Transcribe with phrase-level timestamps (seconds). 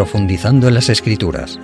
[0.00, 1.58] profundizando en las escrituras.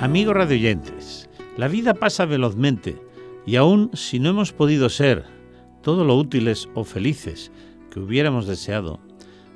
[0.00, 1.28] Amigos radioyentes,
[1.58, 2.96] la vida pasa velozmente
[3.44, 5.26] y aún si no hemos podido ser
[5.82, 7.52] todo lo útiles o felices
[7.90, 8.98] que hubiéramos deseado,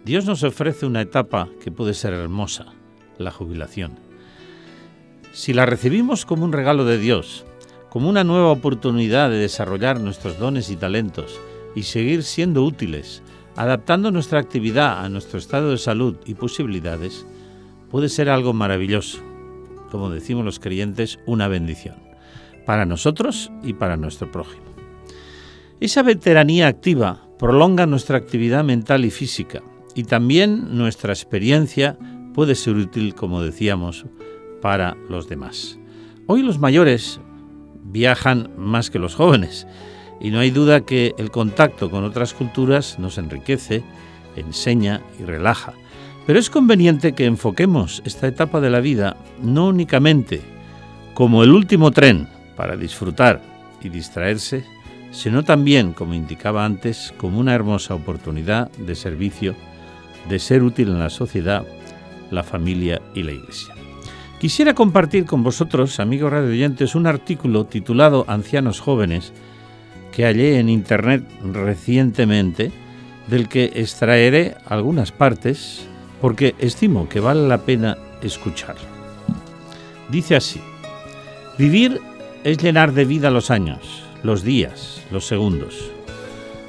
[0.05, 2.67] Dios nos ofrece una etapa que puede ser hermosa,
[3.17, 3.99] la jubilación.
[5.33, 7.47] Si la recibimos como un regalo de Dios,
[7.91, 11.41] como una nueva oportunidad de desarrollar nuestros dones y talentos
[11.75, 13.23] y seguir siendo útiles,
[13.57, 17.27] adaptando nuestra actividad a nuestro estado de salud y posibilidades,
[17.91, 19.21] puede ser algo maravilloso,
[19.91, 21.97] como decimos los creyentes, una bendición,
[22.67, 24.67] para nosotros y para nuestro prójimo.
[25.81, 29.63] Esa veteranía activa prolonga nuestra actividad mental y física,
[29.95, 31.97] y también nuestra experiencia
[32.35, 34.05] puede ser útil, como decíamos,
[34.61, 35.79] para los demás.
[36.27, 37.21] Hoy los mayores
[37.91, 39.67] viajan más que los jóvenes
[40.21, 43.83] y no hay duda que el contacto con otras culturas nos enriquece,
[44.37, 45.75] enseña y relaja.
[46.27, 50.43] Pero es conveniente que enfoquemos esta etapa de la vida no únicamente
[51.15, 53.41] como el último tren para disfrutar
[53.83, 54.65] y distraerse,
[55.11, 59.55] sino también, como indicaba antes, como una hermosa oportunidad de servicio,
[60.29, 61.65] de ser útil en la sociedad,
[62.31, 63.78] la familia y la iglesia.
[64.41, 69.33] Quisiera compartir con vosotros, amigos radioyentes, un artículo titulado Ancianos jóvenes
[70.13, 72.71] que hallé en internet recientemente,
[73.27, 75.89] del que extraeré algunas partes
[76.21, 78.87] porque estimo que vale la pena escucharlo.
[80.09, 80.61] Dice así,
[81.59, 82.01] vivir
[82.45, 85.91] es llenar de vida los años, los días, los segundos.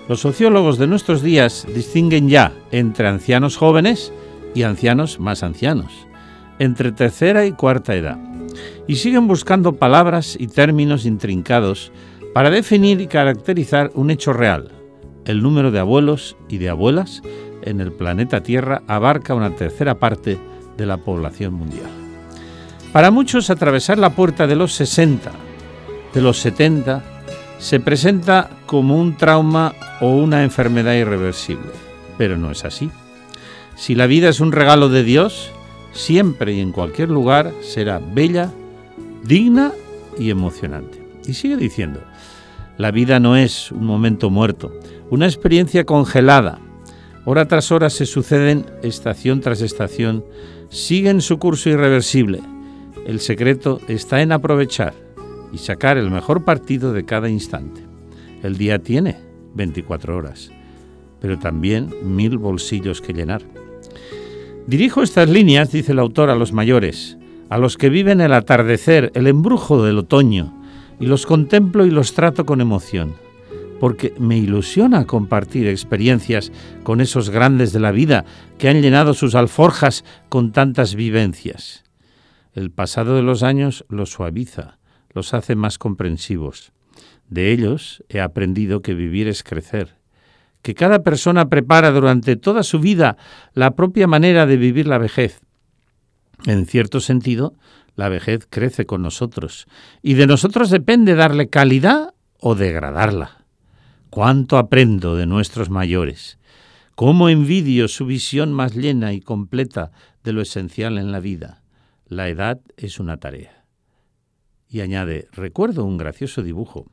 [0.08, 4.12] Los sociólogos de nuestros días distinguen ya entre ancianos jóvenes
[4.56, 6.09] y ancianos más ancianos,
[6.60, 8.18] entre tercera y cuarta edad,
[8.88, 11.92] y siguen buscando palabras y términos intrincados
[12.34, 14.72] para definir y caracterizar un hecho real,
[15.26, 17.22] el número de abuelos y de abuelas
[17.64, 20.38] en el planeta Tierra abarca una tercera parte
[20.78, 21.90] de la población mundial.
[22.92, 25.32] Para muchos, atravesar la puerta de los 60,
[26.14, 27.04] de los 70,
[27.60, 31.72] se presenta como un trauma o una enfermedad irreversible,
[32.18, 32.90] pero no es así.
[33.76, 35.52] Si la vida es un regalo de Dios,
[35.92, 38.52] siempre y en cualquier lugar será bella,
[39.24, 39.72] digna
[40.18, 41.04] y emocionante.
[41.28, 42.02] Y sigue diciendo,
[42.78, 44.74] la vida no es un momento muerto,
[45.10, 46.60] una experiencia congelada,
[47.26, 50.26] Hora tras hora se suceden, estación tras estación,
[50.70, 52.40] siguen su curso irreversible.
[53.06, 54.96] El secreto está en aprovechar
[55.52, 57.84] y sacar el mejor partido de cada instante.
[58.42, 59.18] El día tiene
[59.54, 60.50] 24 horas,
[61.20, 63.44] pero también mil bolsillos que llenar.
[64.70, 67.18] Dirijo estas líneas, dice el autor, a los mayores,
[67.50, 70.54] a los que viven el atardecer, el embrujo del otoño,
[71.00, 73.16] y los contemplo y los trato con emoción
[73.80, 76.52] porque me ilusiona compartir experiencias
[76.84, 78.26] con esos grandes de la vida
[78.60, 81.84] que han llenado sus alforjas con tantas vivencias.
[82.54, 84.78] El pasado de los años los suaviza,
[85.14, 86.74] los hace más comprensivos.
[87.30, 89.99] De ellos he aprendido que vivir es crecer,
[90.62, 93.18] que cada persona prepara durante toda su vida
[93.54, 95.42] la propia manera de vivir la vejez.
[96.46, 97.54] En cierto sentido,
[97.96, 99.68] la vejez crece con nosotros,
[100.02, 103.46] y de nosotros depende darle calidad o degradarla.
[104.10, 106.40] Cuánto aprendo de nuestros mayores.
[106.96, 109.92] Cómo envidio su visión más llena y completa
[110.24, 111.62] de lo esencial en la vida.
[112.08, 113.66] La edad es una tarea.
[114.70, 116.86] Y añade, recuerdo un gracioso dibujo.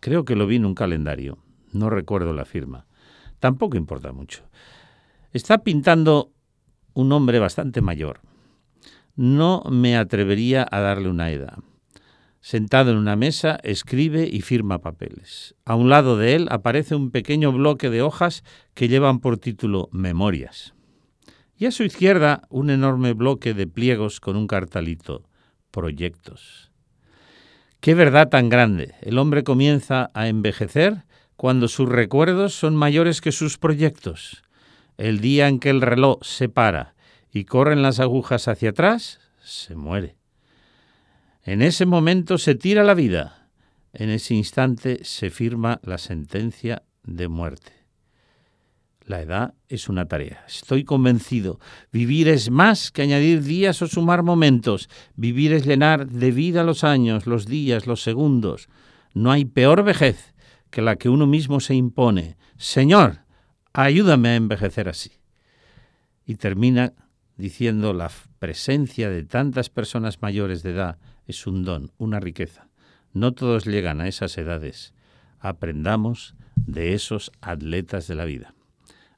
[0.00, 1.38] Creo que lo vi en un calendario.
[1.72, 2.86] No recuerdo la firma.
[3.40, 4.42] Tampoco importa mucho.
[5.32, 6.32] Está pintando
[6.94, 8.20] un hombre bastante mayor.
[9.14, 11.58] No me atrevería a darle una edad.
[12.40, 15.54] Sentado en una mesa, escribe y firma papeles.
[15.64, 18.44] A un lado de él aparece un pequeño bloque de hojas
[18.74, 20.74] que llevan por título Memorias.
[21.56, 25.24] Y a su izquierda un enorme bloque de pliegos con un cartalito
[25.70, 26.70] Proyectos.
[27.80, 28.94] Qué verdad tan grande.
[29.02, 31.04] El hombre comienza a envejecer
[31.38, 34.42] cuando sus recuerdos son mayores que sus proyectos.
[34.96, 36.96] El día en que el reloj se para
[37.32, 40.16] y corren las agujas hacia atrás, se muere.
[41.44, 43.48] En ese momento se tira la vida.
[43.92, 47.70] En ese instante se firma la sentencia de muerte.
[49.06, 50.44] La edad es una tarea.
[50.48, 51.60] Estoy convencido.
[51.92, 54.90] Vivir es más que añadir días o sumar momentos.
[55.14, 58.68] Vivir es llenar de vida los años, los días, los segundos.
[59.14, 60.34] No hay peor vejez
[60.70, 62.36] que la que uno mismo se impone.
[62.56, 63.20] Señor,
[63.72, 65.12] ayúdame a envejecer así.
[66.26, 66.92] Y termina
[67.36, 72.68] diciendo la presencia de tantas personas mayores de edad es un don, una riqueza.
[73.12, 74.94] No todos llegan a esas edades.
[75.38, 78.54] Aprendamos de esos atletas de la vida.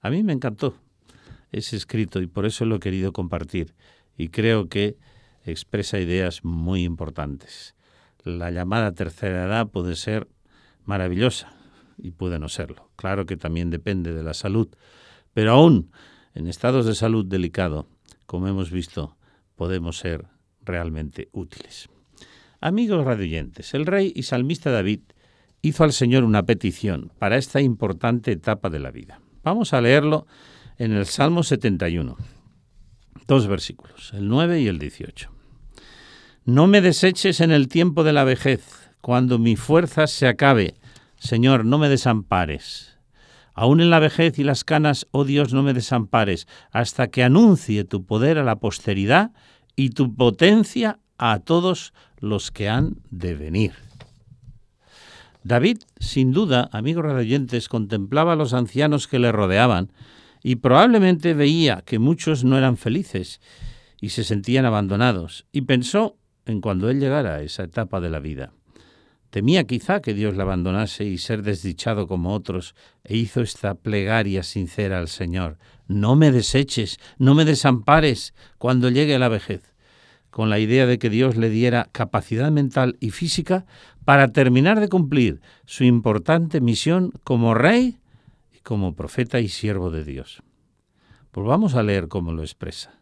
[0.00, 0.74] A mí me encantó
[1.50, 3.74] ese escrito y por eso lo he querido compartir
[4.16, 4.96] y creo que
[5.44, 7.74] expresa ideas muy importantes.
[8.22, 10.28] La llamada tercera edad puede ser
[10.84, 11.52] maravillosa
[11.98, 12.90] y puede no serlo.
[12.96, 14.68] Claro que también depende de la salud,
[15.32, 15.90] pero aún
[16.34, 17.86] en estados de salud delicado,
[18.26, 19.16] como hemos visto,
[19.56, 20.26] podemos ser
[20.62, 21.88] realmente útiles.
[22.60, 25.00] Amigos radioyentes, el rey y salmista David
[25.62, 29.20] hizo al Señor una petición para esta importante etapa de la vida.
[29.42, 30.26] Vamos a leerlo
[30.78, 32.16] en el Salmo 71.
[33.26, 35.30] Dos versículos, el 9 y el 18.
[36.44, 40.74] No me deseches en el tiempo de la vejez, cuando mi fuerza se acabe.
[41.18, 42.98] Señor, no me desampares.
[43.54, 47.84] Aún en la vejez y las canas, oh Dios, no me desampares, hasta que anuncie
[47.84, 49.32] tu poder a la posteridad
[49.76, 53.72] y tu potencia a todos los que han de venir.
[55.42, 59.92] David, sin duda, amigos radioyentes, contemplaba a los ancianos que le rodeaban
[60.42, 63.40] y probablemente veía que muchos no eran felices
[64.00, 68.18] y se sentían abandonados, y pensó en cuando él llegara a esa etapa de la
[68.18, 68.52] vida.
[69.30, 72.74] Temía quizá que Dios le abandonase y ser desdichado como otros,
[73.04, 75.56] e hizo esta plegaria sincera al Señor.
[75.86, 79.74] No me deseches, no me desampares cuando llegue la vejez,
[80.30, 83.66] con la idea de que Dios le diera capacidad mental y física
[84.04, 87.98] para terminar de cumplir su importante misión como rey
[88.62, 90.42] como profeta y siervo de Dios.
[91.30, 93.00] Pues vamos a leer cómo lo expresa.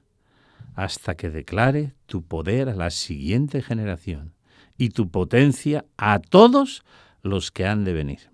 [0.75, 4.35] Hasta que declare tu poder a la siguiente generación
[4.79, 6.85] y tu potencia a todos
[7.23, 8.31] los que han de venir.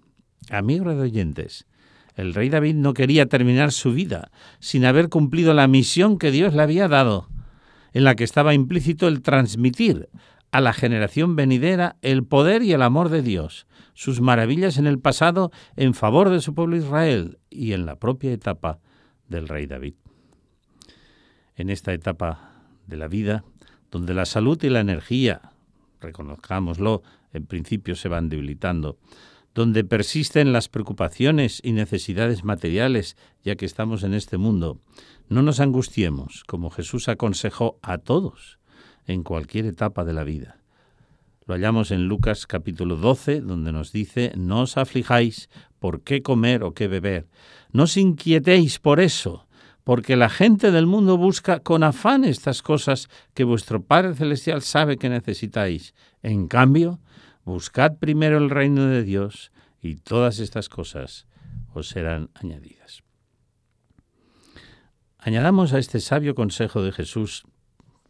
[0.50, 1.66] Amigos de oyentes,
[2.14, 4.30] el rey David no quería terminar su vida
[4.60, 7.28] sin haber cumplido la misión que Dios le había dado,
[7.92, 10.08] en la que estaba implícito el transmitir
[10.52, 15.00] a la generación venidera el poder y el amor de Dios, sus maravillas en el
[15.00, 18.78] pasado en favor de su pueblo Israel y en la propia etapa
[19.28, 19.94] del rey David.
[21.56, 22.52] En esta etapa
[22.86, 23.44] de la vida,
[23.90, 25.53] donde la salud y la energía,
[26.00, 27.02] reconozcámoslo,
[27.32, 28.98] en principio se van debilitando,
[29.54, 34.80] donde persisten las preocupaciones y necesidades materiales, ya que estamos en este mundo,
[35.28, 38.58] no nos angustiemos, como Jesús aconsejó a todos
[39.06, 40.58] en cualquier etapa de la vida.
[41.46, 46.64] Lo hallamos en Lucas capítulo 12, donde nos dice, no os aflijáis por qué comer
[46.64, 47.26] o qué beber.
[47.70, 49.43] No os inquietéis por eso,
[49.84, 54.96] porque la gente del mundo busca con afán estas cosas que vuestro Padre Celestial sabe
[54.96, 55.94] que necesitáis.
[56.22, 57.00] En cambio,
[57.44, 61.26] buscad primero el reino de Dios y todas estas cosas
[61.74, 63.02] os serán añadidas.
[65.18, 67.44] Añadamos a este sabio consejo de Jesús,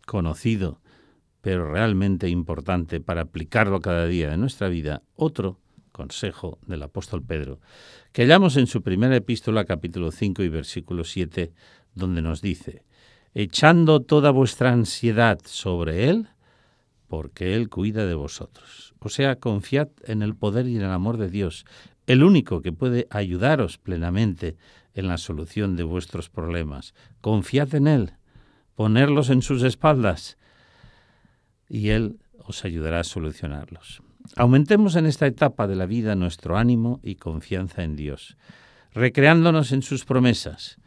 [0.06, 0.80] conocido
[1.44, 5.60] pero realmente importante para aplicarlo cada día de nuestra vida, otro
[5.94, 7.60] consejo del apóstol Pedro,
[8.12, 11.52] que hallamos en su primera epístola capítulo 5 y versículo 7,
[11.94, 12.82] donde nos dice,
[13.32, 16.28] echando toda vuestra ansiedad sobre Él,
[17.06, 18.94] porque Él cuida de vosotros.
[18.98, 21.64] O sea, confiad en el poder y en el amor de Dios,
[22.06, 24.56] el único que puede ayudaros plenamente
[24.94, 26.92] en la solución de vuestros problemas.
[27.20, 28.12] Confiad en Él,
[28.74, 30.38] ponerlos en sus espaldas
[31.68, 34.02] y Él os ayudará a solucionarlos.
[34.36, 38.36] Aumentemos en esta etapa de la vida nuestro ánimo y confianza en Dios,
[38.92, 40.78] recreándonos en sus promesas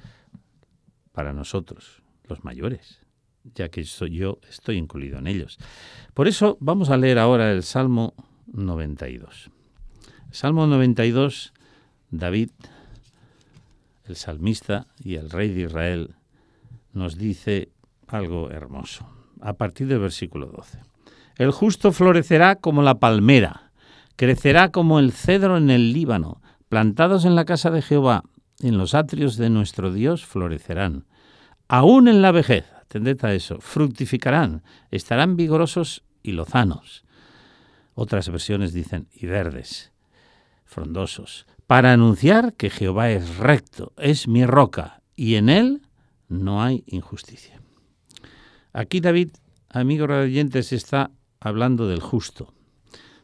[1.12, 3.06] para nosotros, los mayores,
[3.56, 5.60] ya que yo estoy incluido en ellos.
[6.14, 8.16] Por eso vamos a leer ahora el Salmo
[8.48, 9.50] 92.
[10.32, 11.54] Salmo 92,
[12.10, 12.50] David,
[14.06, 16.16] el salmista y el rey de Israel,
[16.92, 17.70] nos dice
[18.08, 19.08] algo hermoso
[19.42, 20.87] a partir del versículo 12.
[21.38, 23.72] El justo florecerá como la palmera,
[24.16, 28.24] crecerá como el cedro en el Líbano, plantados en la casa de Jehová,
[28.62, 31.06] en los atrios de nuestro Dios florecerán.
[31.68, 37.04] Aún en la vejez, atended a eso, fructificarán, estarán vigorosos y lozanos.
[37.94, 39.92] Otras versiones dicen y verdes,
[40.66, 45.82] frondosos, para anunciar que Jehová es recto, es mi roca, y en él
[46.30, 47.62] no hay injusticia.
[48.74, 49.32] Aquí David,
[49.70, 52.54] amigo oyentes, está hablando del justo,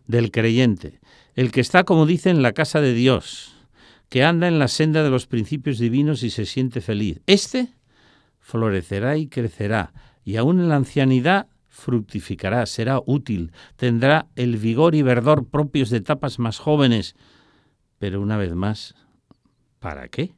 [0.07, 0.99] del creyente,
[1.35, 3.55] el que está, como dice, en la casa de Dios,
[4.09, 7.21] que anda en la senda de los principios divinos y se siente feliz.
[7.25, 7.73] Este
[8.39, 9.93] florecerá y crecerá,
[10.23, 15.97] y aún en la ancianidad fructificará, será útil, tendrá el vigor y verdor propios de
[15.97, 17.15] etapas más jóvenes.
[17.97, 18.93] Pero una vez más,
[19.79, 20.35] ¿para qué?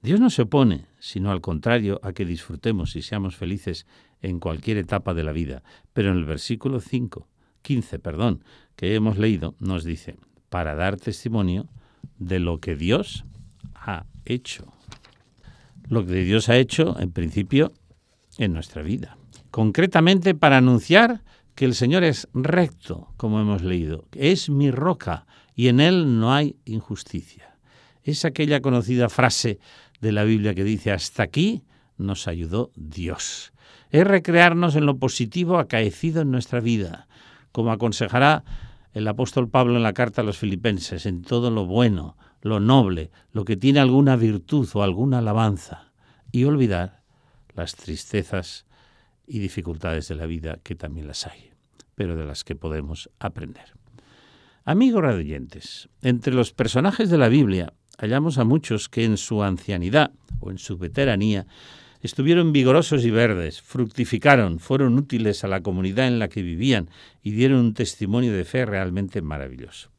[0.00, 3.86] Dios no se opone, sino al contrario, a que disfrutemos y seamos felices
[4.22, 5.62] en cualquier etapa de la vida.
[5.92, 7.28] Pero en el versículo 5
[7.62, 8.44] 15, perdón,
[8.76, 10.16] que hemos leído, nos dice,
[10.48, 11.68] para dar testimonio
[12.18, 13.24] de lo que Dios
[13.74, 14.72] ha hecho.
[15.88, 17.72] Lo que Dios ha hecho, en principio,
[18.38, 19.18] en nuestra vida.
[19.50, 21.22] Concretamente para anunciar
[21.54, 26.32] que el Señor es recto, como hemos leído, es mi roca y en Él no
[26.32, 27.56] hay injusticia.
[28.02, 29.58] Es aquella conocida frase
[30.00, 31.64] de la Biblia que dice, hasta aquí
[31.98, 33.52] nos ayudó Dios.
[33.90, 37.08] Es recrearnos en lo positivo acaecido en nuestra vida,
[37.52, 38.44] como aconsejará
[38.92, 43.10] el apóstol Pablo en la carta a los filipenses, en todo lo bueno, lo noble,
[43.32, 45.92] lo que tiene alguna virtud o alguna alabanza,
[46.32, 47.02] y olvidar
[47.54, 48.66] las tristezas
[49.26, 51.50] y dificultades de la vida, que también las hay,
[51.94, 53.74] pero de las que podemos aprender.
[54.64, 60.12] Amigos radioyentes, entre los personajes de la Biblia hallamos a muchos que en su ancianidad
[60.40, 61.46] o en su veteranía
[62.00, 66.90] estuvieron vigorosos y verdes, fructificaron, fueron útiles a la comunidad en la que vivían
[67.22, 69.90] y dieron un testimonio de fe realmente maravilloso.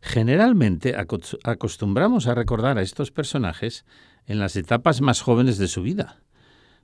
[0.00, 3.84] Generalmente acostumbramos a recordar a estos personajes
[4.26, 6.22] en las etapas más jóvenes de su vida,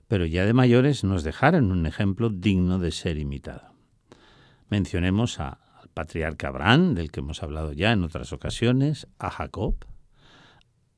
[0.07, 3.73] pero ya de mayores nos dejaron un ejemplo digno de ser imitado.
[4.69, 5.57] Mencionemos al
[5.93, 9.75] patriarca Abraham, del que hemos hablado ya en otras ocasiones, a Jacob,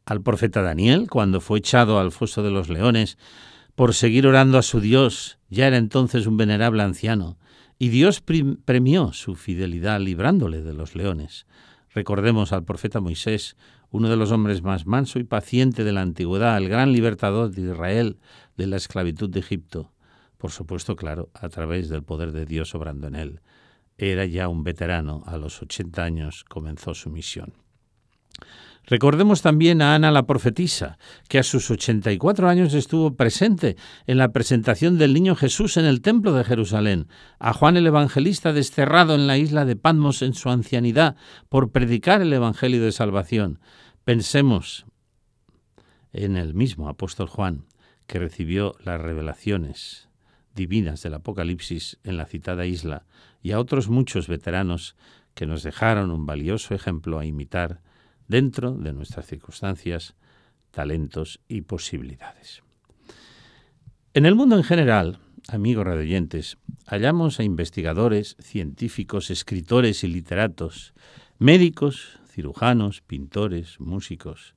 [0.08, 3.18] al profeta Daniel cuando fue echado al foso de los leones
[3.76, 7.38] por seguir orando a su Dios, ya era entonces un venerable anciano,
[7.78, 11.46] y Dios premió su fidelidad librándole de los leones.
[11.94, 13.58] Recordemos al profeta Moisés,
[13.92, 17.64] uno de los hombres más manso y paciente de la antigüedad, el gran libertador de
[17.64, 18.18] Israel
[18.56, 19.92] de la esclavitud de Egipto.
[20.38, 23.42] Por supuesto, claro, a través del poder de Dios obrando en él.
[23.98, 27.54] Era ya un veterano, a los 80 años comenzó su misión.
[28.90, 33.76] Recordemos también a Ana la profetisa, que a sus 84 años estuvo presente
[34.08, 38.54] en la presentación del niño Jesús en el templo de Jerusalén, a Juan el evangelista
[38.54, 41.18] desterrado en la isla de Patmos en su ancianidad
[41.50, 43.60] por predicar el evangelio de salvación.
[44.06, 44.86] Pensemos
[46.14, 47.66] en el mismo apóstol Juan,
[48.08, 50.08] que recibió las revelaciones
[50.56, 53.06] divinas del Apocalipsis en la citada isla,
[53.42, 54.96] y a otros muchos veteranos
[55.34, 57.82] que nos dejaron un valioso ejemplo a imitar
[58.28, 60.16] dentro de nuestras circunstancias,
[60.72, 62.62] talentos y posibilidades.
[64.14, 70.94] En el mundo en general, amigos radioyentes, hallamos a investigadores, científicos, escritores y literatos,
[71.38, 74.56] médicos, cirujanos, pintores, músicos,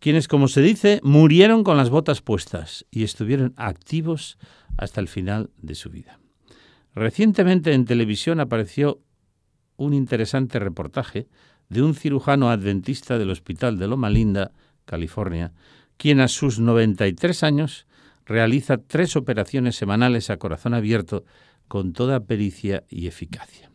[0.00, 4.38] quienes, como se dice, murieron con las botas puestas y estuvieron activos
[4.76, 6.18] hasta el final de su vida.
[6.94, 9.00] Recientemente en televisión apareció
[9.76, 11.28] un interesante reportaje
[11.70, 14.52] de un cirujano adventista del Hospital de Loma Linda,
[14.84, 15.52] California,
[15.96, 17.86] quien a sus 93 años
[18.26, 21.24] realiza tres operaciones semanales a corazón abierto
[21.68, 23.70] con toda pericia y eficacia.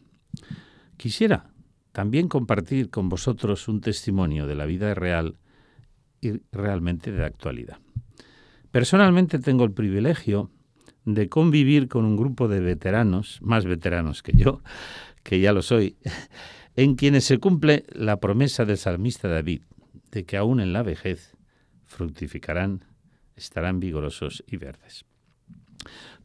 [0.97, 1.49] Quisiera
[1.93, 5.37] también compartir con vosotros un testimonio de la vida real
[6.19, 7.77] y realmente de actualidad.
[8.71, 10.51] Personalmente tengo el privilegio
[11.05, 14.61] de convivir con un grupo de veteranos, más veteranos que yo,
[15.23, 15.95] que ya lo soy,
[16.75, 19.61] en quienes se cumple la promesa del salmista David
[20.11, 21.35] de que aún en la vejez
[21.83, 22.85] fructificarán,
[23.35, 25.05] estarán vigorosos y verdes.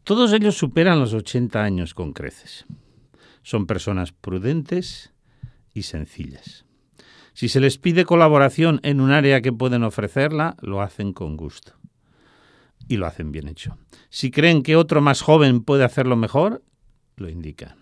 [0.04, 2.64] Todos ellos superan los 80 años con creces.
[3.42, 5.12] Son personas prudentes
[5.74, 6.64] y sencillas.
[7.32, 11.74] Si se les pide colaboración en un área que pueden ofrecerla, lo hacen con gusto.
[12.88, 13.78] Y lo hacen bien hecho.
[14.08, 16.64] Si creen que otro más joven puede hacerlo mejor,
[17.16, 17.76] lo indican.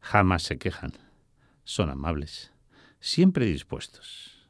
[0.00, 0.92] Jamás se quejan
[1.64, 2.52] son amables,
[3.00, 4.48] siempre dispuestos.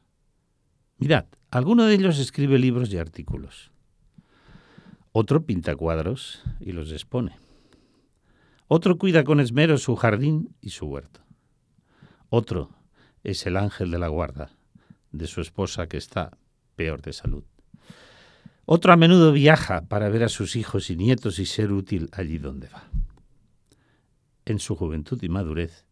[0.97, 3.71] Mirad, alguno de ellos escribe libros y artículos.
[5.11, 7.37] Otro pinta cuadros y los expone.
[8.67, 11.21] Otro cuida con esmero su jardín y su huerto.
[12.29, 12.71] Otro
[13.23, 14.51] es el ángel de la guarda
[15.11, 16.37] de su esposa que está
[16.75, 17.43] peor de salud.
[18.65, 22.37] Otro a menudo viaja para ver a sus hijos y nietos y ser útil allí
[22.37, 22.83] donde va.
[24.45, 25.85] En su juventud y madurez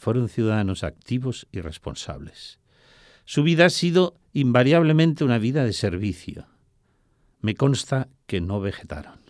[0.00, 2.58] fueron ciudadanos activos y responsables.
[3.26, 6.46] Su vida ha sido invariablemente una vida de servicio.
[7.42, 9.20] Me consta que no vegetaron.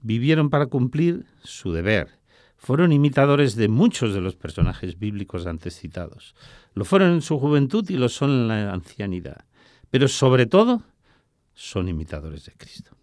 [0.00, 2.18] Vivieron para cumplir su deber.
[2.56, 6.34] Fueron imitadores de muchos de los personajes bíblicos antes citados.
[6.74, 9.44] Lo fueron en su juventud y lo son en la ancianidad.
[9.90, 10.82] Pero sobre todo,
[11.54, 12.96] son imitadores de Cristo.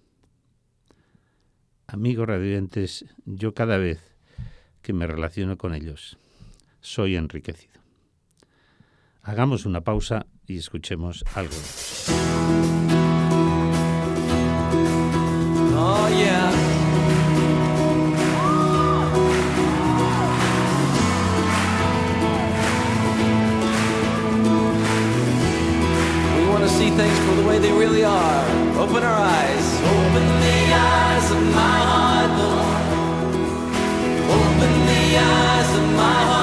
[1.88, 4.02] Amigos radiantes, yo cada vez
[4.82, 6.18] que me relaciono con ellos,
[6.84, 7.82] soy enriquecido.
[9.24, 11.56] Hagamos una pausa y escuchemos algo.
[15.76, 16.52] Oh, yeah.
[26.68, 28.44] see things for the way they really are.
[28.80, 29.66] Open our eyes.
[29.82, 32.84] Open the eyes of my heart, Lord.
[34.40, 36.43] Open the eyes of my heart.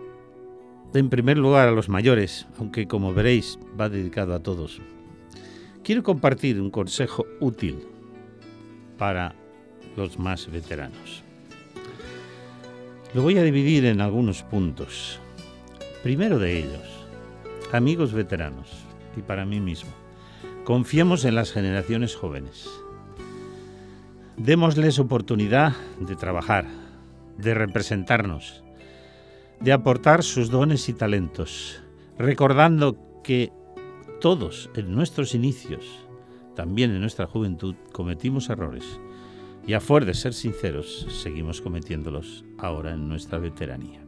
[0.93, 4.81] en primer lugar a los mayores, aunque como veréis va dedicado a todos,
[5.83, 7.87] quiero compartir un consejo útil
[8.97, 9.35] para
[9.95, 11.23] los más veteranos.
[13.13, 15.19] Lo voy a dividir en algunos puntos.
[16.03, 17.07] Primero de ellos,
[17.71, 18.69] amigos veteranos,
[19.17, 19.91] y para mí mismo,
[20.63, 22.69] confiemos en las generaciones jóvenes.
[24.37, 26.65] Démosles oportunidad de trabajar,
[27.37, 28.60] de representarnos,
[29.61, 31.83] de aportar sus dones y talentos,
[32.17, 33.53] recordando que
[34.19, 35.85] todos en nuestros inicios,
[36.55, 38.99] también en nuestra juventud, cometimos errores
[39.67, 44.01] y a fuer de ser sinceros, seguimos cometiéndolos ahora en nuestra veteranía.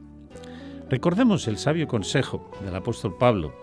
[0.89, 3.53] Recordemos el sabio consejo del apóstol Pablo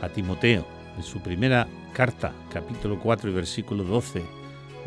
[0.00, 4.22] a Timoteo en su primera carta, capítulo 4 y versículo 12,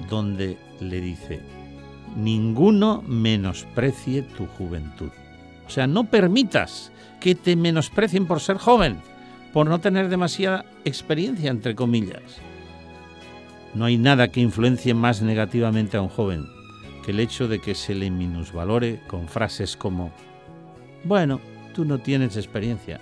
[0.10, 1.40] donde le dice,
[2.16, 5.12] ninguno menosprecie tu juventud.
[5.72, 8.98] O sea, no permitas que te menosprecien por ser joven,
[9.54, 12.42] por no tener demasiada experiencia, entre comillas.
[13.74, 16.46] No hay nada que influencie más negativamente a un joven
[17.06, 20.12] que el hecho de que se le minusvalore con frases como,
[21.06, 21.40] bueno,
[21.74, 23.00] tú no tienes experiencia.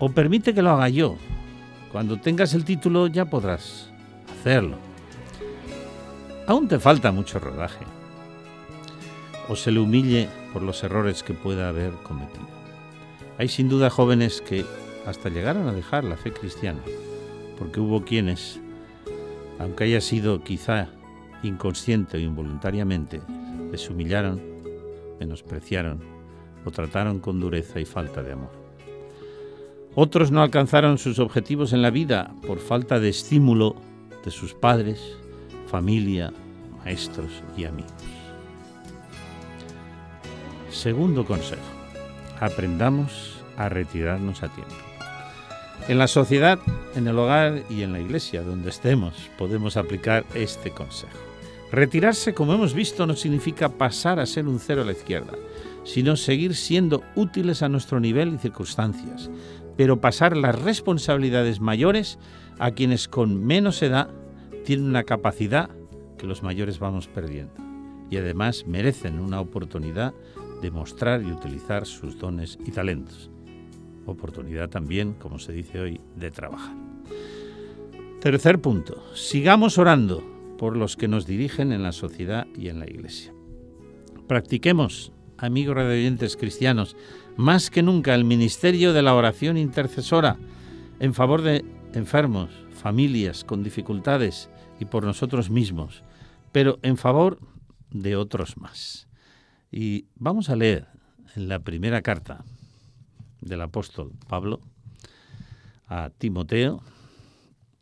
[0.00, 1.16] O permite que lo haga yo.
[1.92, 3.88] Cuando tengas el título ya podrás
[4.32, 4.78] hacerlo.
[6.48, 7.84] Aún te falta mucho rodaje.
[9.48, 12.46] O se le humille por los errores que pueda haber cometido.
[13.38, 14.64] Hay sin duda jóvenes que
[15.06, 16.80] hasta llegaron a dejar la fe cristiana,
[17.58, 18.60] porque hubo quienes,
[19.58, 20.88] aunque haya sido quizá
[21.42, 23.20] inconsciente o involuntariamente,
[23.70, 24.40] les humillaron,
[25.20, 26.00] menospreciaron
[26.64, 28.50] o trataron con dureza y falta de amor.
[29.94, 33.76] Otros no alcanzaron sus objetivos en la vida por falta de estímulo
[34.24, 35.16] de sus padres,
[35.66, 36.32] familia,
[36.78, 37.93] maestros y amigos.
[40.74, 41.62] Segundo consejo,
[42.40, 44.74] aprendamos a retirarnos a tiempo.
[45.86, 46.58] En la sociedad,
[46.96, 51.16] en el hogar y en la iglesia, donde estemos, podemos aplicar este consejo.
[51.70, 55.34] Retirarse, como hemos visto, no significa pasar a ser un cero a la izquierda,
[55.84, 59.30] sino seguir siendo útiles a nuestro nivel y circunstancias,
[59.76, 62.18] pero pasar las responsabilidades mayores
[62.58, 64.10] a quienes con menos edad
[64.64, 65.70] tienen una capacidad
[66.18, 67.54] que los mayores vamos perdiendo
[68.10, 70.14] y además merecen una oportunidad
[70.64, 73.30] de mostrar y utilizar sus dones y talentos.
[74.06, 76.74] Oportunidad también, como se dice hoy, de trabajar.
[78.22, 80.24] Tercer punto, sigamos orando
[80.56, 83.34] por los que nos dirigen en la sociedad y en la iglesia.
[84.26, 86.96] Practiquemos, amigos radioyentes cristianos,
[87.36, 90.38] más que nunca el ministerio de la oración intercesora
[90.98, 94.48] en favor de enfermos, familias con dificultades
[94.80, 96.02] y por nosotros mismos,
[96.52, 97.38] pero en favor
[97.90, 99.08] de otros más.
[99.76, 100.86] Y vamos a leer
[101.34, 102.44] en la primera carta
[103.40, 104.60] del apóstol Pablo
[105.88, 106.80] a Timoteo,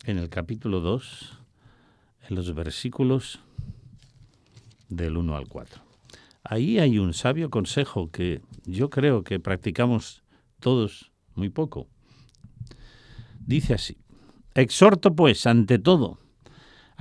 [0.06, 1.38] en el capítulo 2,
[2.30, 3.40] en los versículos
[4.88, 5.82] del 1 al 4.
[6.44, 10.22] Ahí hay un sabio consejo que yo creo que practicamos
[10.60, 11.88] todos muy poco.
[13.38, 13.98] Dice así,
[14.54, 16.21] exhorto pues ante todo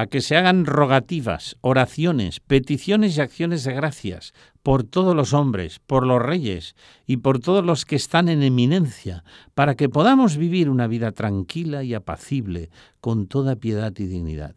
[0.02, 4.34] a que se hagan rogativas, oraciones, peticiones y acciones de gracias
[4.64, 9.24] por todos los hombres, por los reyes y por todos los que están en eminencia,
[9.54, 14.56] para que podamos vivir una vida tranquila y apacible, con toda piedad y dignidad.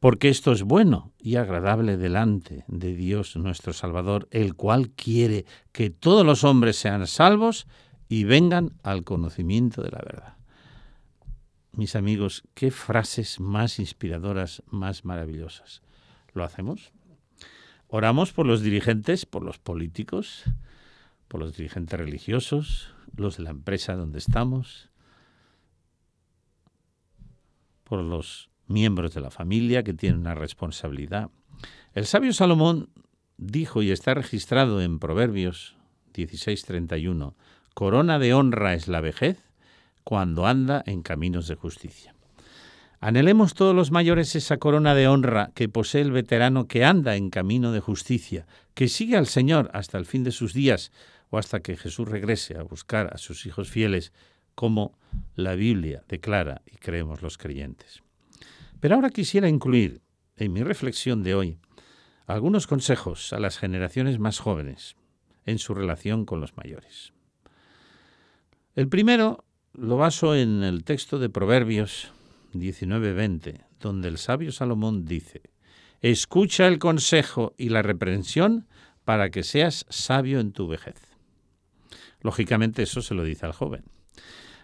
[0.00, 5.90] Porque esto es bueno y agradable delante de Dios nuestro Salvador, el cual quiere que
[5.90, 7.66] todos los hombres sean salvos
[8.08, 10.35] y vengan al conocimiento de la verdad
[11.76, 15.82] mis amigos, qué frases más inspiradoras, más maravillosas.
[16.32, 16.92] ¿Lo hacemos?
[17.88, 20.44] Oramos por los dirigentes, por los políticos,
[21.28, 24.90] por los dirigentes religiosos, los de la empresa donde estamos,
[27.84, 31.30] por los miembros de la familia que tienen una responsabilidad.
[31.92, 32.88] El sabio Salomón
[33.36, 35.76] dijo y está registrado en Proverbios
[36.14, 37.34] 16:31,
[37.74, 39.45] corona de honra es la vejez
[40.06, 42.14] cuando anda en caminos de justicia.
[43.00, 47.28] Anhelemos todos los mayores esa corona de honra que posee el veterano que anda en
[47.28, 50.92] camino de justicia, que sigue al Señor hasta el fin de sus días
[51.30, 54.12] o hasta que Jesús regrese a buscar a sus hijos fieles,
[54.54, 54.96] como
[55.34, 58.04] la Biblia declara y creemos los creyentes.
[58.78, 60.02] Pero ahora quisiera incluir
[60.36, 61.58] en mi reflexión de hoy
[62.28, 64.94] algunos consejos a las generaciones más jóvenes
[65.46, 67.12] en su relación con los mayores.
[68.76, 69.42] El primero
[69.78, 72.10] lo baso en el texto de Proverbios
[72.54, 75.42] 19:20, donde el sabio Salomón dice,
[76.00, 78.66] Escucha el consejo y la reprensión
[79.04, 80.96] para que seas sabio en tu vejez.
[82.20, 83.84] Lógicamente eso se lo dice al joven.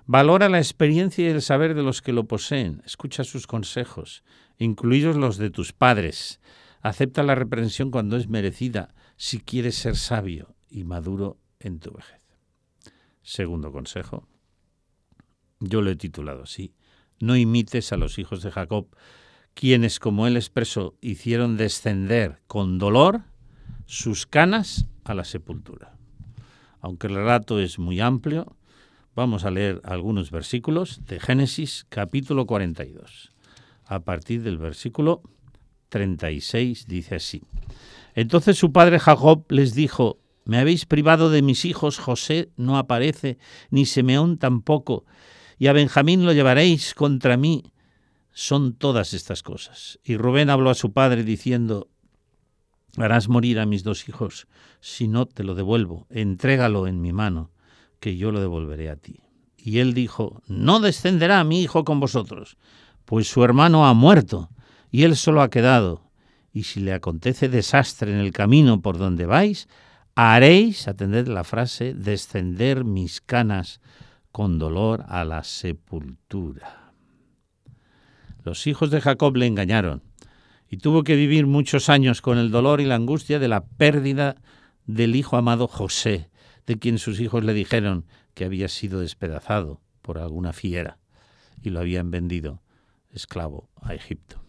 [0.06, 4.24] Valora la experiencia y el saber de los que lo poseen, escucha sus consejos,
[4.58, 6.40] incluidos los de tus padres,
[6.80, 12.20] acepta la reprensión cuando es merecida, si quieres ser sabio y maduro en tu vejez.
[13.22, 14.26] Segundo consejo,
[15.62, 16.74] yo lo he titulado así,
[17.20, 18.88] no imites a los hijos de Jacob,
[19.54, 23.22] quienes, como él expresó, hicieron descender con dolor
[23.86, 25.96] sus canas a la sepultura.
[26.80, 28.56] Aunque el relato es muy amplio,
[29.14, 33.32] vamos a leer algunos versículos de Génesis capítulo 42.
[33.84, 35.22] A partir del versículo
[35.90, 37.42] 36 dice así.
[38.14, 43.38] Entonces su padre Jacob les dijo, me habéis privado de mis hijos, José no aparece,
[43.70, 45.04] ni Simeón tampoco,
[45.62, 47.62] y a Benjamín lo llevaréis contra mí.
[48.32, 50.00] Son todas estas cosas.
[50.02, 51.88] Y Rubén habló a su padre diciendo,
[52.96, 54.48] harás morir a mis dos hijos,
[54.80, 57.52] si no te lo devuelvo, entrégalo en mi mano,
[58.00, 59.20] que yo lo devolveré a ti.
[59.56, 62.56] Y él dijo, no descenderá mi hijo con vosotros,
[63.04, 64.50] pues su hermano ha muerto,
[64.90, 66.10] y él solo ha quedado.
[66.52, 69.68] Y si le acontece desastre en el camino por donde vais,
[70.16, 73.80] haréis, atended la frase, descender mis canas
[74.32, 76.92] con dolor a la sepultura.
[78.42, 80.02] Los hijos de Jacob le engañaron
[80.68, 84.36] y tuvo que vivir muchos años con el dolor y la angustia de la pérdida
[84.86, 86.30] del hijo amado José,
[86.66, 90.98] de quien sus hijos le dijeron que había sido despedazado por alguna fiera
[91.62, 92.62] y lo habían vendido
[93.10, 94.42] esclavo a Egipto.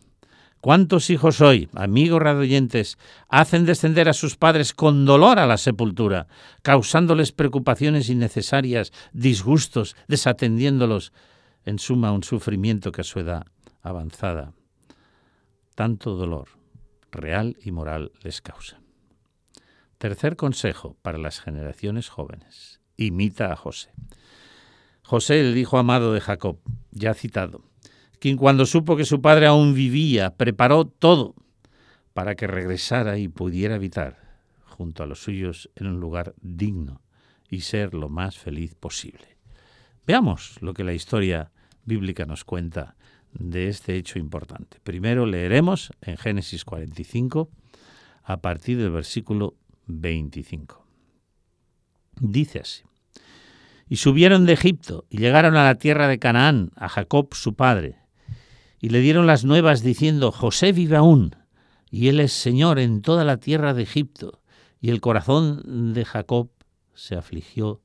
[0.64, 2.98] ¿Cuántos hijos hoy, amigos radoyentes,
[3.28, 6.28] hacen descender a sus padres con dolor a la sepultura,
[6.62, 11.12] causándoles preocupaciones innecesarias, disgustos, desatendiéndolos,
[11.66, 13.46] en suma un sufrimiento que a su edad
[13.82, 14.54] avanzada
[15.76, 16.48] tanto dolor
[17.12, 18.80] real y moral les causa?
[19.98, 22.80] Tercer consejo para las generaciones jóvenes.
[22.96, 23.92] Imita a José.
[25.02, 26.60] José, el hijo amado de Jacob,
[26.92, 27.66] ya citado,
[28.24, 31.36] quien cuando supo que su padre aún vivía, preparó todo
[32.14, 34.16] para que regresara y pudiera habitar
[34.64, 37.02] junto a los suyos en un lugar digno
[37.50, 39.36] y ser lo más feliz posible.
[40.08, 41.52] Veamos lo que la historia
[41.84, 42.96] bíblica nos cuenta
[43.34, 44.78] de este hecho importante.
[44.82, 47.50] Primero leeremos en Génesis 45
[48.24, 49.56] a partir del versículo
[49.88, 50.88] 25.
[52.22, 52.84] Dice así.
[53.90, 58.02] Y subieron de Egipto y llegaron a la tierra de Canaán, a Jacob su padre
[58.84, 61.38] y le dieron las nuevas diciendo, José vive aún,
[61.90, 64.42] y él es Señor en toda la tierra de Egipto.
[64.82, 66.50] Y el corazón de Jacob
[66.94, 67.80] se afligió,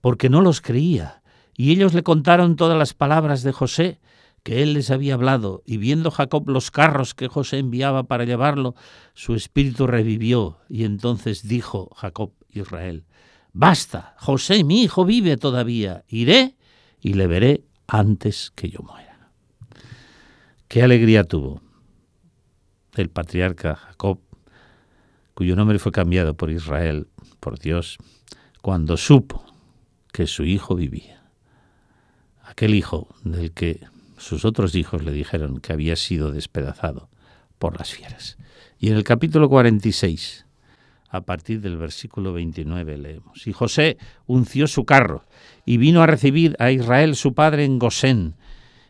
[0.00, 1.22] porque no los creía.
[1.56, 4.00] Y ellos le contaron todas las palabras de José,
[4.42, 8.74] que él les había hablado, y viendo Jacob los carros que José enviaba para llevarlo,
[9.14, 13.04] su espíritu revivió, y entonces dijo Jacob Israel,
[13.52, 16.56] Basta, José mi hijo vive todavía, iré
[17.00, 19.05] y le veré antes que yo muera.
[20.68, 21.60] Qué alegría tuvo
[22.96, 24.18] el patriarca Jacob,
[25.34, 27.06] cuyo nombre fue cambiado por Israel,
[27.38, 27.98] por Dios,
[28.62, 29.44] cuando supo
[30.12, 31.22] que su hijo vivía.
[32.42, 37.08] Aquel hijo del que sus otros hijos le dijeron que había sido despedazado
[37.58, 38.36] por las fieras.
[38.80, 40.46] Y en el capítulo 46,
[41.10, 45.24] a partir del versículo 29 leemos, y José unció su carro
[45.64, 48.34] y vino a recibir a Israel su padre en Gosén,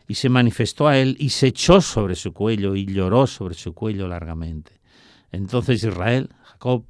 [0.07, 3.73] y se manifestó a él y se echó sobre su cuello y lloró sobre su
[3.73, 4.79] cuello largamente.
[5.31, 6.85] Entonces Israel, Jacob,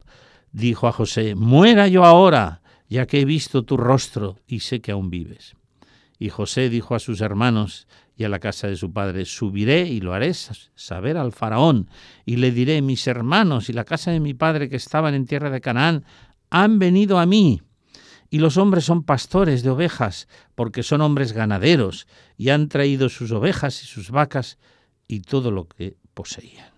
[0.52, 4.92] dijo a José, muera yo ahora, ya que he visto tu rostro y sé que
[4.92, 5.56] aún vives.
[6.20, 10.00] Y José dijo a sus hermanos y a la casa de su padre, subiré y
[10.00, 11.90] lo haré saber al faraón,
[12.26, 15.52] y le diré, mis hermanos y la casa de mi padre que estaban en tierra
[15.52, 16.06] de Canaán
[16.50, 17.62] han venido a mí
[18.30, 23.32] y los hombres son pastores de ovejas, porque son hombres ganaderos, y han traído sus
[23.32, 24.58] ovejas y sus vacas
[25.08, 26.72] y todo lo que poseían.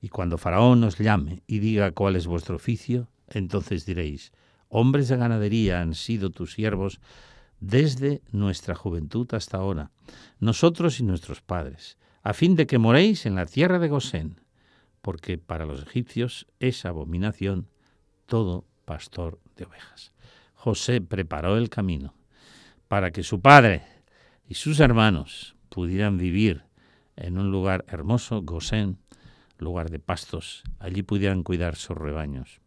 [0.00, 4.32] Y cuando Faraón os llame y diga cuál es vuestro oficio, entonces diréis,
[4.68, 7.00] hombres de ganadería han sido tus siervos
[7.60, 9.90] desde nuestra juventud hasta ahora,
[10.40, 14.40] nosotros y nuestros padres, a fin de que moréis en la tierra de Gosén,
[15.00, 17.68] porque para los egipcios es abominación
[18.26, 20.12] todo pastor de ovejas.
[20.54, 22.14] José preparó el camino
[22.88, 23.82] para que su padre
[24.48, 26.64] y sus hermanos pudieran vivir
[27.16, 28.98] en un lugar hermoso, Gosén,
[29.58, 32.60] lugar de pastos, allí pudieran cuidar sus rebaños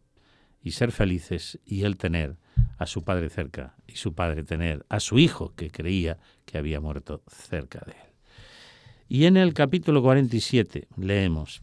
[0.62, 2.36] y ser felices y él tener
[2.78, 6.80] a su padre cerca y su padre tener a su hijo que creía que había
[6.80, 8.08] muerto cerca de él.
[9.08, 11.62] Y en el capítulo 47 leemos,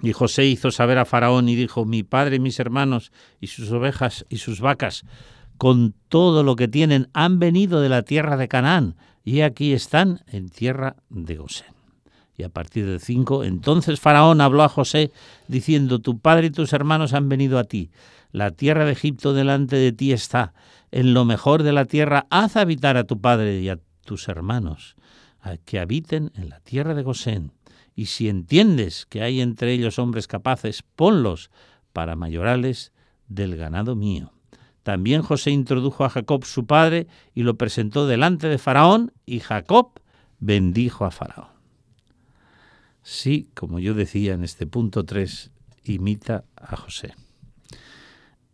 [0.00, 3.70] Y José hizo saber a Faraón y dijo, mi padre y mis hermanos y sus
[3.70, 5.04] ovejas y sus vacas,
[5.58, 10.22] con todo lo que tienen, han venido de la tierra de Canaán y aquí están
[10.26, 11.72] en tierra de Gosén.
[12.36, 15.12] Y a partir del 5, entonces Faraón habló a José
[15.48, 17.90] diciendo, tu padre y tus hermanos han venido a ti,
[18.32, 20.54] la tierra de Egipto delante de ti está,
[20.90, 24.96] en lo mejor de la tierra haz habitar a tu padre y a tus hermanos,
[25.40, 27.52] a que habiten en la tierra de Gosén
[27.94, 31.50] y si entiendes que hay entre ellos hombres capaces, ponlos
[31.92, 32.92] para mayorales
[33.28, 34.32] del ganado mío.
[34.82, 40.00] También José introdujo a Jacob su padre y lo presentó delante de Faraón, y Jacob
[40.40, 41.48] bendijo a Faraón.
[43.02, 45.50] Sí, como yo decía en este punto 3,
[45.84, 47.14] imita a José.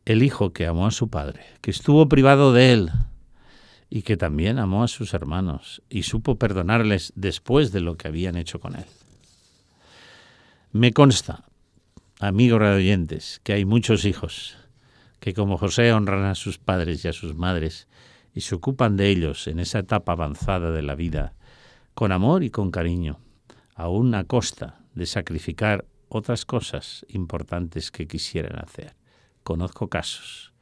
[0.04, 2.90] El hijo que amó a su padre, que estuvo privado de él
[3.90, 8.36] y que también amó a sus hermanos y supo perdonarles después de lo que habían
[8.36, 8.86] hecho con él.
[10.72, 11.46] Me consta,
[12.20, 14.58] amigos oyentes, que hay muchos hijos
[15.18, 17.88] que como José honran a sus padres y a sus madres
[18.34, 21.32] y se ocupan de ellos en esa etapa avanzada de la vida,
[21.94, 23.18] con amor y con cariño,
[23.74, 28.94] aún a costa de sacrificar otras cosas importantes que quisieran hacer.
[29.44, 30.52] Conozco casos,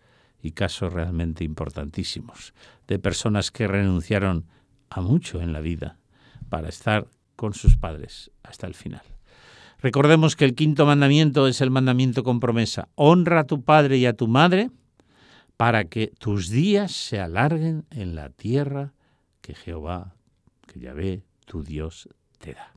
[0.40, 2.55] y casos realmente importantísimos,
[2.87, 4.47] de personas que renunciaron
[4.88, 5.99] a mucho en la vida
[6.49, 9.16] para estar con sus padres hasta el final.
[9.81, 12.89] Recordemos que el quinto mandamiento es el mandamiento con promesa.
[12.95, 14.71] Honra a tu padre y a tu madre
[15.57, 18.95] para que tus días se alarguen en la tierra
[19.41, 20.15] que Jehová,
[20.67, 22.09] que Yahvé, tu Dios,
[22.39, 22.73] te da.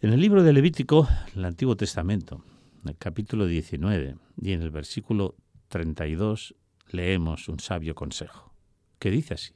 [0.00, 2.44] En el libro de Levítico, el Antiguo Testamento,
[2.82, 5.34] en el capítulo 19 y en el versículo
[5.68, 6.54] 32,
[6.90, 8.52] leemos un sabio consejo,
[8.98, 9.52] que dice así,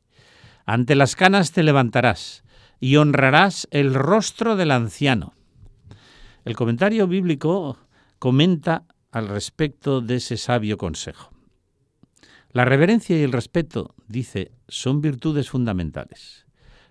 [0.64, 2.44] Ante las canas te levantarás
[2.83, 5.35] y honrarás el rostro del anciano.
[6.45, 7.79] El comentario bíblico
[8.18, 11.31] comenta al respecto de ese sabio consejo.
[12.51, 16.45] La reverencia y el respeto, dice, son virtudes fundamentales.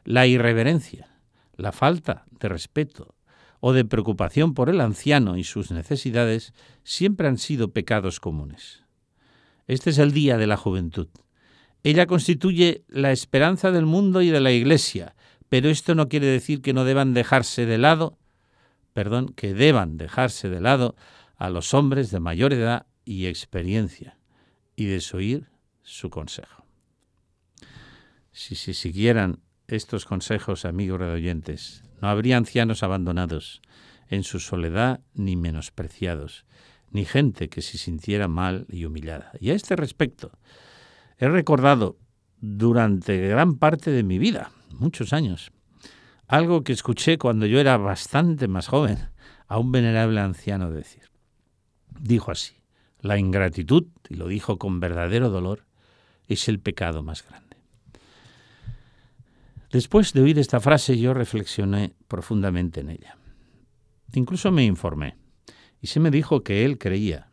[0.05, 1.09] La irreverencia,
[1.57, 3.13] la falta de respeto
[3.59, 6.53] o de preocupación por el anciano y sus necesidades
[6.85, 8.85] siempre han sido pecados comunes.
[9.67, 11.09] Este es el día de la juventud.
[11.83, 15.15] Ella constituye la esperanza del mundo y de la Iglesia,
[15.51, 18.17] pero esto no quiere decir que no deban dejarse de lado,
[18.93, 20.95] perdón, que deban dejarse de lado
[21.35, 24.17] a los hombres de mayor edad y experiencia
[24.77, 25.49] y desoír
[25.83, 26.63] su consejo.
[28.31, 33.61] Si se siguieran estos consejos, amigos oyentes, no habría ancianos abandonados
[34.07, 36.45] en su soledad ni menospreciados,
[36.91, 39.33] ni gente que se sintiera mal y humillada.
[39.41, 40.31] Y a este respecto,
[41.17, 41.97] he recordado
[42.39, 45.51] durante gran parte de mi vida, muchos años.
[46.27, 49.09] Algo que escuché cuando yo era bastante más joven
[49.47, 51.03] a un venerable anciano decir.
[51.99, 52.55] Dijo así,
[53.01, 55.65] la ingratitud, y lo dijo con verdadero dolor,
[56.27, 57.57] es el pecado más grande.
[59.71, 63.17] Después de oír esta frase yo reflexioné profundamente en ella.
[64.13, 65.17] Incluso me informé
[65.81, 67.29] y se me dijo que él creía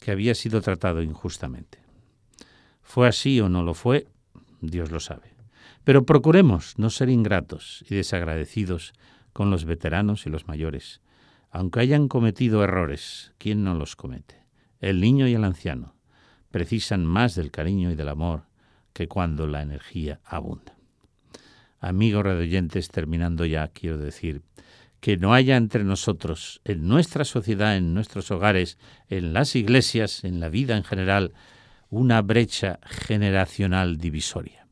[0.00, 1.78] que había sido tratado injustamente.
[2.82, 4.06] ¿Fue así o no lo fue?
[4.60, 5.35] Dios lo sabe.
[5.86, 8.92] Pero procuremos no ser ingratos y desagradecidos
[9.32, 11.00] con los veteranos y los mayores,
[11.52, 13.32] aunque hayan cometido errores.
[13.38, 14.42] ¿Quién no los comete?
[14.80, 15.94] El niño y el anciano
[16.50, 18.46] precisan más del cariño y del amor
[18.92, 20.74] que cuando la energía abunda.
[21.78, 24.42] Amigos redoyentes, terminando ya, quiero decir
[24.98, 28.76] que no haya entre nosotros, en nuestra sociedad, en nuestros hogares,
[29.08, 31.32] en las iglesias, en la vida en general,
[31.90, 34.65] una brecha generacional divisoria.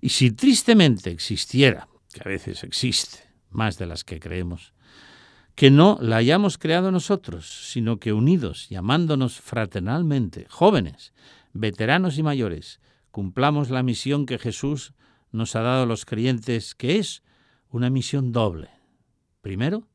[0.00, 3.18] Y si tristemente existiera, que a veces existe,
[3.50, 4.72] más de las que creemos,
[5.54, 11.14] que no la hayamos creado nosotros, sino que unidos y amándonos fraternalmente, jóvenes,
[11.54, 12.78] veteranos y mayores,
[13.10, 14.92] cumplamos la misión que Jesús
[15.32, 17.22] nos ha dado a los creyentes, que es
[17.70, 18.68] una misión doble.
[19.40, 19.88] Primero,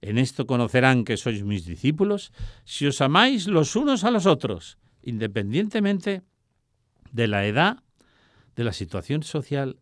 [0.00, 2.32] en esto conocerán que sois mis discípulos,
[2.64, 6.22] si os amáis los unos a los otros, independientemente
[7.12, 7.83] de la edad,
[8.56, 9.78] de la situación social,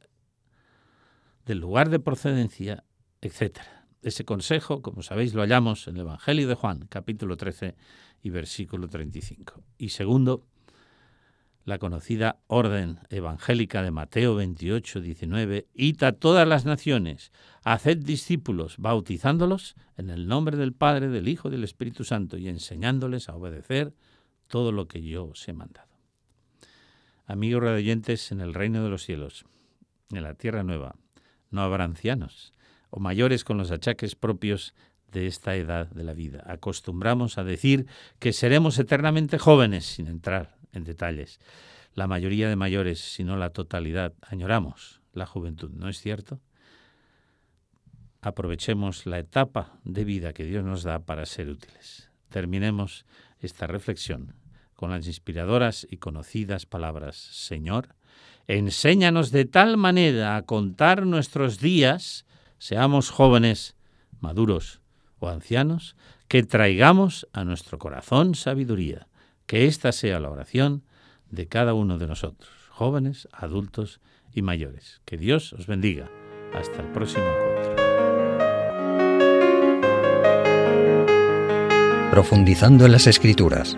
[1.45, 2.85] del lugar de procedencia,
[3.21, 3.59] etc.
[4.03, 7.77] Ese consejo, como sabéis, lo hallamos en el Evangelio de Juan, capítulo 13
[8.23, 9.63] y versículo 35.
[9.79, 10.47] Y segundo,
[11.65, 17.31] la conocida orden evangélica de Mateo 28, 19, id a todas las naciones,
[17.63, 22.49] haced discípulos, bautizándolos en el nombre del Padre, del Hijo y del Espíritu Santo y
[22.49, 23.95] enseñándoles a obedecer
[24.49, 25.92] todo lo que yo os he mandado.
[27.33, 29.47] Amigos oyentes, en el reino de los cielos,
[30.11, 30.97] en la tierra nueva,
[31.51, 32.53] no habrá ancianos
[32.91, 34.75] o mayores con los achaques propios
[35.11, 36.45] de esta edad de la vida.
[36.47, 37.87] Acostumbramos a decir
[38.19, 41.41] que seremos eternamente jóvenes sin entrar en detalles.
[41.95, 46.39] La mayoría de mayores, si no la totalidad, añoramos la juventud, ¿no es cierto?
[48.21, 52.11] Aprovechemos la etapa de vida que Dios nos da para ser útiles.
[52.29, 53.07] Terminemos
[53.41, 54.35] esta reflexión
[54.83, 57.95] con las inspiradoras y conocidas palabras, Señor,
[58.49, 62.27] enséñanos de tal manera a contar nuestros días,
[62.59, 63.77] seamos jóvenes,
[64.19, 64.81] maduros
[65.21, 65.95] o ancianos,
[66.27, 69.07] que traigamos a nuestro corazón sabiduría,
[69.47, 70.83] que esta sea la oración
[71.31, 74.01] de cada uno de nosotros, jóvenes, adultos
[74.35, 75.01] y mayores.
[75.05, 76.11] Que Dios os bendiga.
[76.55, 77.77] Hasta el próximo encuentro.
[82.11, 83.77] Profundizando en las Escrituras